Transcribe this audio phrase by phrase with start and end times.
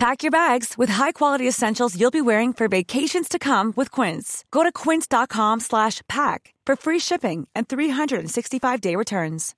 [0.00, 4.46] Pack your bags with high-quality essentials you'll be wearing for vacations to come with Quince.
[4.50, 9.54] Go to quince.com slash pack for free shipping and 365-day returns.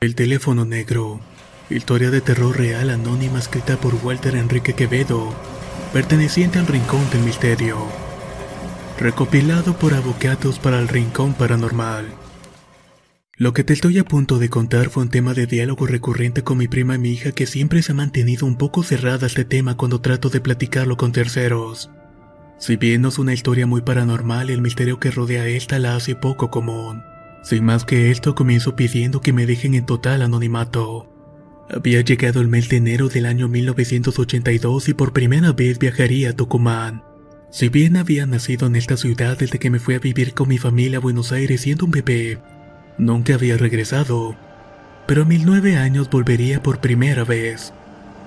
[0.00, 1.18] El teléfono negro.
[1.68, 5.34] Historia de terror real anónima escrita por Walter Enrique Quevedo,
[5.92, 8.05] perteneciente al Rincón del Misterio.
[8.98, 12.06] Recopilado por Avocados para el Rincón Paranormal.
[13.36, 16.56] Lo que te estoy a punto de contar fue un tema de diálogo recurrente con
[16.56, 19.44] mi prima y mi hija que siempre se ha mantenido un poco cerrada a este
[19.44, 21.90] tema cuando trato de platicarlo con terceros.
[22.58, 26.16] Si bien no es una historia muy paranormal, el misterio que rodea esta la hace
[26.16, 27.02] poco común.
[27.42, 31.12] Sin más que esto, comienzo pidiendo que me dejen en total anonimato.
[31.68, 36.32] Había llegado el mes de enero del año 1982 y por primera vez viajaría a
[36.32, 37.02] Tucumán.
[37.50, 40.58] Si bien había nacido en esta ciudad desde que me fui a vivir con mi
[40.58, 42.38] familia a Buenos Aires siendo un bebé,
[42.98, 44.36] nunca había regresado.
[45.06, 47.72] Pero a mis nueve años volvería por primera vez.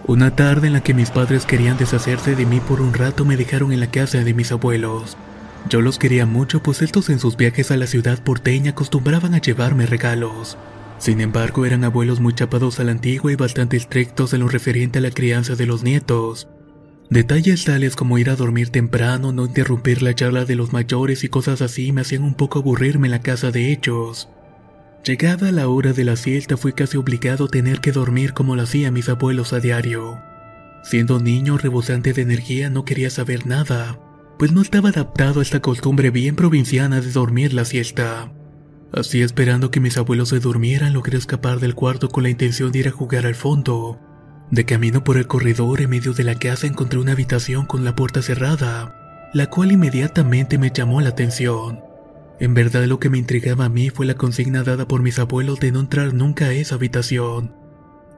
[0.08, 3.38] Una tarde en la que mis padres querían deshacerse de mí por un rato me
[3.38, 5.18] dejaron en la casa de mis abuelos.
[5.68, 9.42] Yo los quería mucho pues estos en sus viajes a la ciudad porteña acostumbraban a
[9.42, 10.58] llevarme regalos.
[10.98, 15.00] Sin embargo, eran abuelos muy chapados a la antigua y bastante estrictos en lo referente
[15.00, 16.48] a la crianza de los nietos.
[17.10, 21.30] Detalles tales como ir a dormir temprano, no interrumpir la charla de los mayores y
[21.30, 24.30] cosas así me hacían un poco aburrirme en la casa de ellos.
[25.04, 28.62] Llegada la hora de la siesta fui casi obligado a tener que dormir como lo
[28.62, 30.22] hacían mis abuelos a diario.
[30.84, 34.00] Siendo niño rebosante de energía no quería saber nada,
[34.38, 38.32] pues no estaba adaptado a esta costumbre bien provinciana de dormir la siesta.
[38.94, 42.80] Así esperando que mis abuelos se durmieran, logré escapar del cuarto con la intención de
[42.80, 44.00] ir a jugar al fondo.
[44.52, 47.96] De camino por el corredor en medio de la casa encontré una habitación con la
[47.96, 51.82] puerta cerrada, la cual inmediatamente me llamó la atención.
[52.40, 55.60] En verdad lo que me intrigaba a mí fue la consigna dada por mis abuelos
[55.60, 57.54] de no entrar nunca a esa habitación.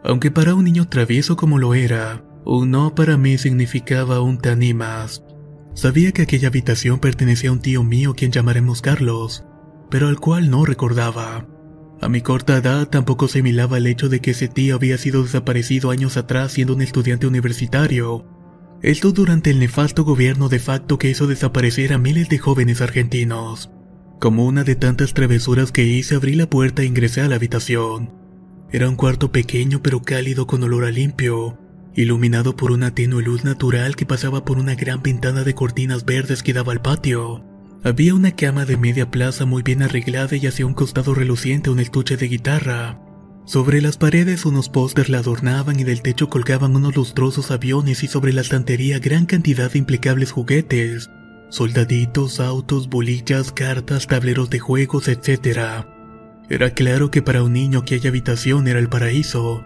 [0.04, 4.50] Aunque para un niño travieso como lo era, un no para mí significaba un te
[4.50, 5.24] animas.
[5.74, 9.44] Sabía que aquella habitación pertenecía a un tío mío quien llamaremos Carlos,
[9.90, 11.46] pero al cual no recordaba.
[12.02, 15.22] A mi corta edad tampoco se milaba el hecho de que ese tío había sido
[15.22, 18.26] desaparecido años atrás siendo un estudiante universitario.
[18.82, 23.70] Esto durante el nefasto gobierno de facto que hizo desaparecer a miles de jóvenes argentinos.
[24.20, 28.12] Como una de tantas travesuras que hice, abrí la puerta e ingresé a la habitación.
[28.72, 31.60] Era un cuarto pequeño pero cálido con olor a limpio,
[31.94, 36.42] iluminado por una tenue luz natural que pasaba por una gran ventana de cortinas verdes
[36.42, 37.51] que daba al patio.
[37.84, 41.80] Había una cama de media plaza muy bien arreglada y hacia un costado reluciente un
[41.80, 43.00] estuche de guitarra.
[43.46, 48.08] Sobre las paredes unos pósters la adornaban y del techo colgaban unos lustrosos aviones y
[48.08, 51.10] sobre la estantería gran cantidad de implicables juguetes.
[51.50, 55.84] Soldaditos, autos, bolillas, cartas, tableros de juegos, etc.
[56.50, 59.66] Era claro que para un niño aquella habitación era el paraíso.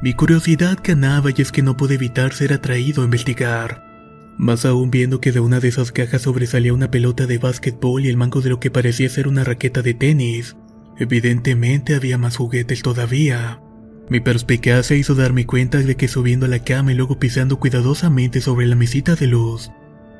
[0.00, 3.91] Mi curiosidad ganaba y es que no pude evitar ser atraído a investigar.
[4.38, 8.08] Más aún viendo que de una de esas cajas sobresalía una pelota de básquetbol y
[8.08, 10.56] el mango de lo que parecía ser una raqueta de tenis.
[10.98, 13.60] Evidentemente había más juguetes todavía.
[14.08, 18.40] Mi perspicacia hizo darme cuenta de que subiendo a la cama y luego pisando cuidadosamente
[18.40, 19.70] sobre la mesita de luz,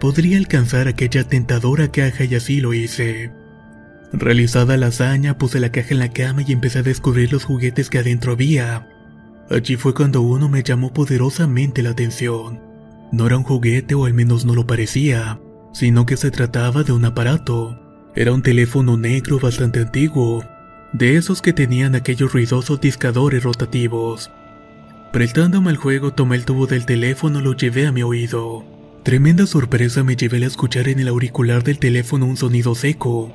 [0.00, 3.32] podría alcanzar aquella tentadora caja y así lo hice.
[4.12, 7.88] Realizada la hazaña, puse la caja en la cama y empecé a descubrir los juguetes
[7.88, 8.88] que adentro había.
[9.50, 12.71] Allí fue cuando uno me llamó poderosamente la atención.
[13.12, 15.38] No era un juguete o al menos no lo parecía,
[15.72, 17.78] sino que se trataba de un aparato.
[18.14, 20.44] Era un teléfono negro bastante antiguo,
[20.94, 24.30] de esos que tenían aquellos ruidosos discadores rotativos.
[25.12, 28.64] Prestándome el juego, tomé el tubo del teléfono y lo llevé a mi oído.
[29.02, 33.30] Tremenda sorpresa me llevé al escuchar en el auricular del teléfono un sonido seco.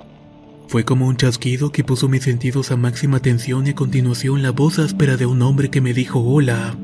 [0.67, 4.51] Fue como un chasquido que puso mis sentidos a máxima tensión y a continuación la
[4.51, 6.75] voz áspera de un hombre que me dijo hola.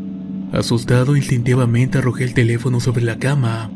[0.54, 3.72] Asustado instintivamente arrojé el teléfono sobre la cama.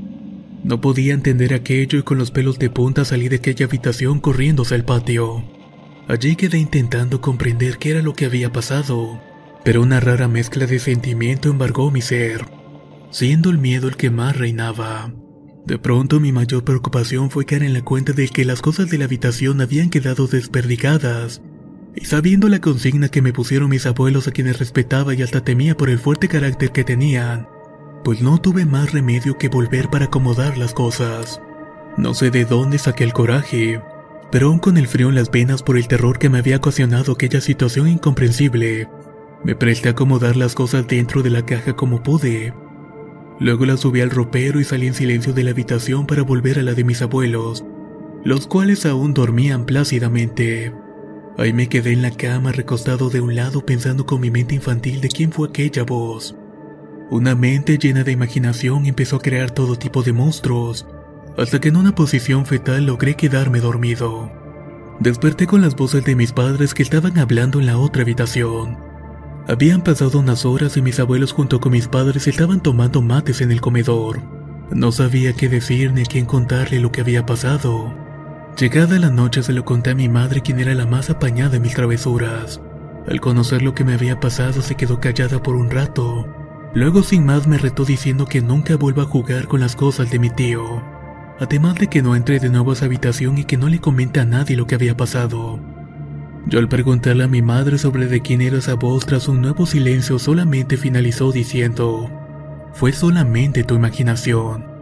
[0.63, 4.61] No podía entender aquello y con los pelos de punta salí de aquella habitación corriendo
[4.61, 5.43] hacia el patio.
[6.07, 9.19] Allí quedé intentando comprender qué era lo que había pasado,
[9.63, 12.45] pero una rara mezcla de sentimiento embargó mi ser,
[13.09, 15.11] siendo el miedo el que más reinaba.
[15.65, 18.99] De pronto mi mayor preocupación fue caer en la cuenta de que las cosas de
[18.99, 21.41] la habitación habían quedado desperdigadas
[21.99, 25.75] Y sabiendo la consigna que me pusieron mis abuelos a quienes respetaba y hasta temía
[25.75, 27.47] por el fuerte carácter que tenían,
[28.03, 31.41] pues no tuve más remedio que volver para acomodar las cosas.
[31.97, 33.81] No sé de dónde saqué el coraje,
[34.31, 37.13] pero aún con el frío en las venas por el terror que me había ocasionado
[37.13, 38.87] aquella situación incomprensible,
[39.43, 42.53] me presté a acomodar las cosas dentro de la caja como pude.
[43.39, 46.63] Luego las subí al ropero y salí en silencio de la habitación para volver a
[46.63, 47.65] la de mis abuelos,
[48.23, 50.73] los cuales aún dormían plácidamente.
[51.37, 55.01] Ahí me quedé en la cama recostado de un lado pensando con mi mente infantil
[55.01, 56.35] de quién fue aquella voz.
[57.11, 60.87] Una mente llena de imaginación empezó a crear todo tipo de monstruos,
[61.37, 64.31] hasta que en una posición fetal logré quedarme dormido.
[64.99, 68.79] Desperté con las voces de mis padres que estaban hablando en la otra habitación.
[69.47, 73.51] Habían pasado unas horas y mis abuelos junto con mis padres estaban tomando mates en
[73.51, 74.21] el comedor.
[74.71, 78.06] No sabía qué decir ni quién contarle lo que había pasado.
[78.57, 81.61] Llegada la noche se lo conté a mi madre quien era la más apañada en
[81.61, 82.59] mis travesuras.
[83.07, 86.27] Al conocer lo que me había pasado se quedó callada por un rato.
[86.73, 90.17] Luego sin más me retó diciendo que nunca vuelva a jugar con las cosas de
[90.17, 90.81] mi tío.
[91.39, 94.21] Además de que no entre de nuevo a su habitación y que no le comente
[94.21, 95.59] a nadie lo que había pasado.
[96.47, 99.67] Yo al preguntarle a mi madre sobre de quién era esa voz tras un nuevo
[99.67, 102.09] silencio solamente finalizó diciendo,
[102.73, 104.76] fue solamente tu imaginación.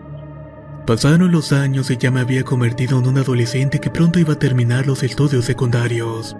[0.85, 4.39] Pasaron los años y ya me había convertido en un adolescente que pronto iba a
[4.39, 6.37] terminar los estudios secundarios.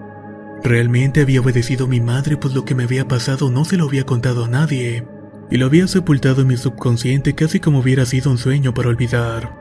[0.62, 3.86] Realmente había obedecido a mi madre pues lo que me había pasado no se lo
[3.86, 5.04] había contado a nadie,
[5.50, 9.52] y lo había sepultado en mi subconsciente casi como hubiera sido un sueño para olvidar.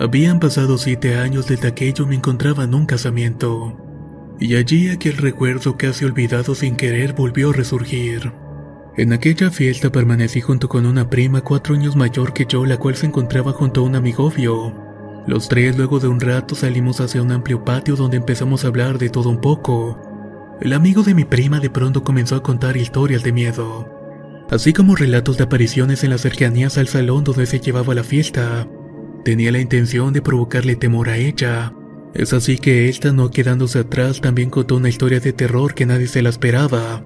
[0.00, 3.76] Habían pasado siete años desde aquello me encontraba en un casamiento,
[4.40, 8.32] y allí aquel recuerdo casi olvidado sin querer volvió a resurgir.
[8.94, 12.94] En aquella fiesta permanecí junto con una prima cuatro años mayor que yo, la cual
[12.94, 14.74] se encontraba junto a un amigovio.
[15.26, 18.98] Los tres luego de un rato salimos hacia un amplio patio donde empezamos a hablar
[18.98, 19.98] de todo un poco.
[20.60, 23.88] El amigo de mi prima de pronto comenzó a contar historias de miedo,
[24.50, 28.68] así como relatos de apariciones en las cercanías al salón donde se llevaba la fiesta.
[29.24, 31.72] Tenía la intención de provocarle temor a ella.
[32.12, 36.08] Es así que esta, no quedándose atrás, también contó una historia de terror que nadie
[36.08, 37.02] se la esperaba.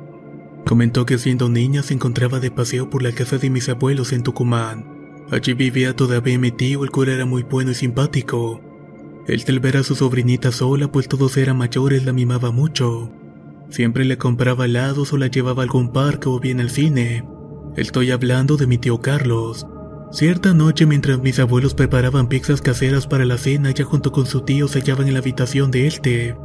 [0.67, 4.25] Comentó que siendo niña se encontraba de paseo por la casa de mis abuelos en
[4.25, 4.85] Tucumán.
[5.31, 8.61] Allí vivía todavía mi tío, el cura era muy bueno y simpático.
[9.29, 13.13] Él al ver a su sobrinita sola, pues todos eran mayores, la mimaba mucho.
[13.71, 17.25] Siempre le compraba helados o la llevaba a algún parque o bien al cine.
[17.77, 19.69] Estoy hablando de mi tío Carlos.
[20.11, 24.41] Cierta noche mientras mis abuelos preparaban pizzas caseras para la cena, ya junto con su
[24.41, 26.37] tío se hallaban en la habitación de este.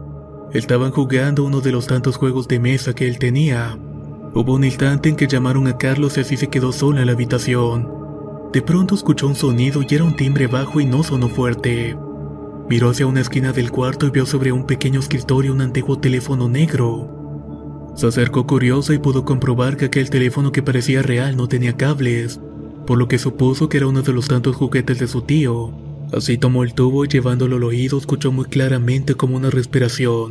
[0.53, 3.79] Estaban jugando uno de los tantos juegos de mesa que él tenía.
[4.33, 7.13] Hubo un instante en que llamaron a Carlos y así se quedó sola en la
[7.13, 7.89] habitación.
[8.53, 11.97] De pronto escuchó un sonido y era un timbre bajo y no sonó fuerte.
[12.69, 16.47] Miró hacia una esquina del cuarto y vio sobre un pequeño escritorio un antiguo teléfono
[16.47, 17.91] negro.
[17.95, 22.39] Se acercó curiosa y pudo comprobar que aquel teléfono que parecía real no tenía cables,
[22.87, 25.73] por lo que supuso que era uno de los tantos juguetes de su tío.
[26.13, 30.30] Así tomó el tubo y llevándolo al oído escuchó muy claramente como una respiración.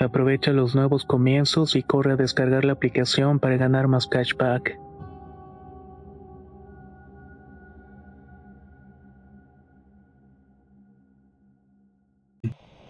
[0.00, 4.78] Aprovecha los nuevos comienzos y corre a descargar la aplicación para ganar más cashback.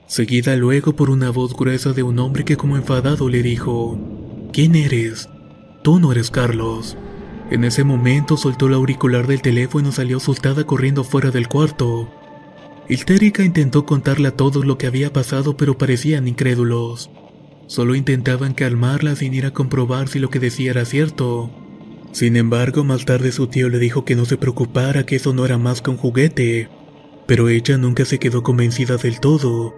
[0.07, 3.99] Seguida luego por una voz gruesa de un hombre que como enfadado le dijo,
[4.53, 5.29] ¿Quién eres?
[5.83, 6.97] Tú no eres Carlos.
[7.51, 12.09] En ese momento soltó el auricular del teléfono y salió asustada corriendo fuera del cuarto.
[12.91, 17.09] Histérica intentó contarle a todos lo que había pasado pero parecían incrédulos.
[17.69, 21.53] Solo intentaban calmarla sin ir a comprobar si lo que decía era cierto.
[22.11, 25.45] Sin embargo, más tarde su tío le dijo que no se preocupara, que eso no
[25.45, 26.69] era más que un juguete.
[27.29, 29.73] Pero ella nunca se quedó convencida del todo.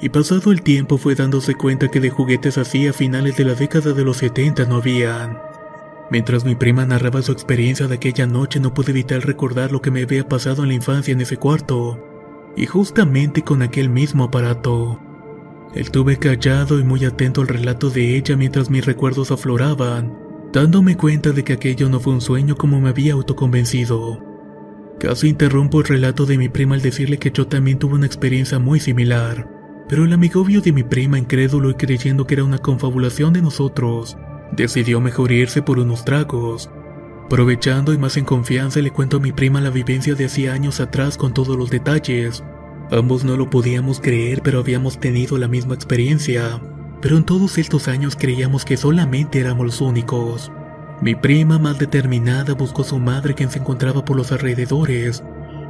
[0.00, 3.54] Y pasado el tiempo fue dándose cuenta que de juguetes así a finales de la
[3.54, 5.38] década de los 70 no habían.
[6.10, 9.92] Mientras mi prima narraba su experiencia de aquella noche no pude evitar recordar lo que
[9.92, 12.07] me había pasado en la infancia en ese cuarto
[12.58, 15.00] y justamente con aquel mismo aparato.
[15.74, 20.18] Estuve callado y muy atento al relato de ella mientras mis recuerdos afloraban,
[20.52, 24.24] dándome cuenta de que aquello no fue un sueño como me había autoconvencido.
[24.98, 28.58] Casi interrumpo el relato de mi prima al decirle que yo también tuve una experiencia
[28.58, 29.48] muy similar,
[29.88, 34.18] pero el amigobio de mi prima, incrédulo y creyendo que era una confabulación de nosotros,
[34.50, 36.68] decidió mejor irse por unos tragos.
[37.28, 40.80] Aprovechando y más en confianza le cuento a mi prima la vivencia de hacía años
[40.80, 42.42] atrás con todos los detalles.
[42.90, 46.58] Ambos no lo podíamos creer, pero habíamos tenido la misma experiencia.
[47.02, 50.50] Pero en todos estos años creíamos que solamente éramos los únicos.
[51.02, 55.22] Mi prima, más determinada, buscó a su madre quien se encontraba por los alrededores.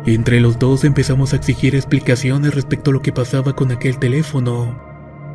[0.07, 4.81] Entre los dos empezamos a exigir explicaciones respecto a lo que pasaba con aquel teléfono.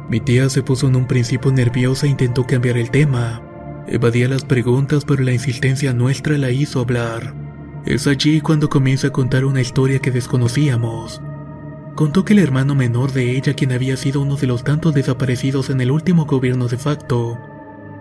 [0.09, 3.41] Mi tía se puso en un principio nerviosa e intentó cambiar el tema.
[3.87, 7.33] Evadía las preguntas, pero la insistencia nuestra la hizo hablar.
[7.85, 11.21] Es allí cuando comienza a contar una historia que desconocíamos.
[11.95, 15.69] Contó que el hermano menor de ella, quien había sido uno de los tantos desaparecidos
[15.69, 17.37] en el último gobierno de facto,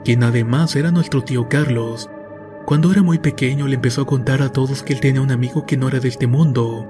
[0.05, 2.09] quien además era nuestro tío Carlos,
[2.65, 5.67] cuando era muy pequeño le empezó a contar a todos que él tenía un amigo
[5.67, 6.89] que no era de este mundo,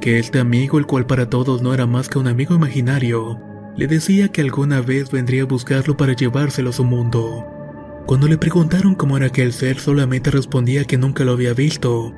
[0.00, 3.40] que este amigo, el cual para todos no era más que un amigo imaginario,
[3.76, 7.63] le decía que alguna vez vendría a buscarlo para llevárselo a su mundo.
[8.06, 12.14] Cuando le preguntaron cómo era aquel ser, solamente respondía que nunca lo había visto,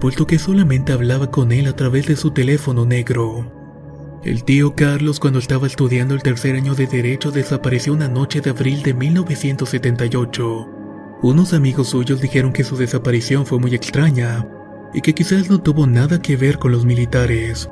[0.00, 3.52] puesto que solamente hablaba con él a través de su teléfono negro.
[4.24, 8.50] El tío Carlos, cuando estaba estudiando el tercer año de Derecho, desapareció una noche de
[8.50, 10.68] abril de 1978.
[11.22, 14.48] Unos amigos suyos dijeron que su desaparición fue muy extraña
[14.94, 17.68] y que quizás no tuvo nada que ver con los militares,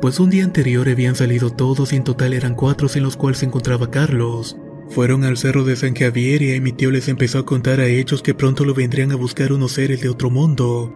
[0.00, 3.38] pues un día anterior habían salido todos y en total eran cuatro en los cuales
[3.38, 4.56] se encontraba Carlos.
[4.90, 7.86] Fueron al cerro de San Javier y ahí mi tío les empezó a contar a
[7.86, 10.94] ellos que pronto lo vendrían a buscar unos seres de otro mundo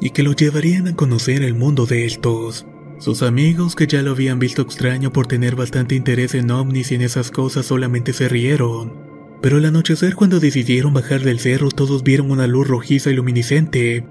[0.00, 2.66] y que lo llevarían a conocer el mundo de estos.
[2.98, 6.96] Sus amigos, que ya lo habían visto extraño por tener bastante interés en ovnis y
[6.96, 8.92] en esas cosas, solamente se rieron.
[9.40, 14.04] Pero al anochecer cuando decidieron bajar del cerro todos vieron una luz rojiza y luminiscente,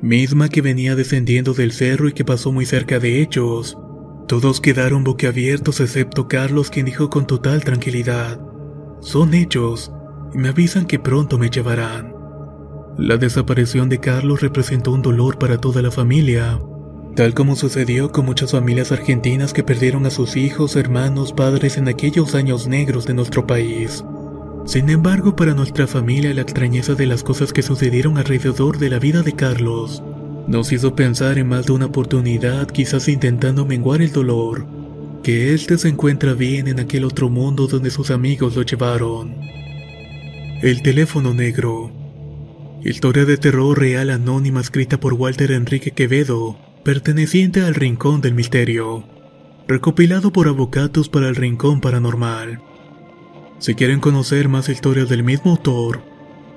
[0.00, 3.76] misma que venía descendiendo del cerro y que pasó muy cerca de ellos.
[4.28, 8.40] Todos quedaron boquiabiertos excepto Carlos quien dijo con total tranquilidad,
[9.00, 9.92] son ellos,
[10.34, 12.14] y me avisan que pronto me llevarán.
[12.96, 16.60] La desaparición de Carlos representó un dolor para toda la familia,
[17.14, 21.88] tal como sucedió con muchas familias argentinas que perdieron a sus hijos, hermanos, padres en
[21.88, 24.04] aquellos años negros de nuestro país.
[24.66, 28.98] Sin embargo, para nuestra familia la extrañeza de las cosas que sucedieron alrededor de la
[28.98, 30.02] vida de Carlos
[30.48, 34.66] nos hizo pensar en más de una oportunidad, quizás intentando menguar el dolor,
[35.28, 39.36] que éste se encuentra bien en aquel otro mundo donde sus amigos lo llevaron.
[40.62, 41.92] El teléfono negro.
[42.82, 49.04] Historia de terror real anónima escrita por Walter Enrique Quevedo, perteneciente al Rincón del Misterio.
[49.66, 52.62] Recopilado por Avocatos para el Rincón Paranormal.
[53.58, 56.00] Si quieren conocer más historias del mismo autor,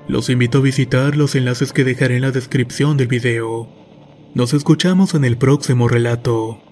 [0.08, 3.68] los invito a visitar los enlaces que dejaré en la descripción del video.
[4.34, 6.71] Nos escuchamos en el próximo relato.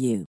[0.01, 0.25] you.